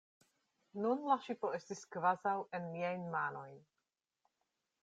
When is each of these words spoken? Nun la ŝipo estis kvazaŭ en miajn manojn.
Nun 0.85 1.03
la 1.11 1.17
ŝipo 1.25 1.51
estis 1.59 1.83
kvazaŭ 1.97 2.35
en 2.61 2.65
miajn 2.73 3.07
manojn. 3.17 3.63